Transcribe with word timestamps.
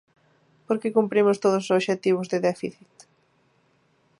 ¿Porque 0.67 0.93
cumprimos 0.97 1.41
todos 1.43 1.63
os 1.65 1.73
obxectivos 1.77 2.27
de 2.31 2.39
déficit? 2.47 2.91